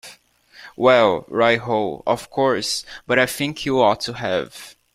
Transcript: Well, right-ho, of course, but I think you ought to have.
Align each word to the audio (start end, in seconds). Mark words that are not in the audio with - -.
Well, 0.75 1.25
right-ho, 1.27 2.01
of 2.07 2.31
course, 2.31 2.83
but 3.05 3.19
I 3.19 3.27
think 3.27 3.67
you 3.67 3.79
ought 3.83 4.01
to 4.01 4.13
have. 4.13 4.75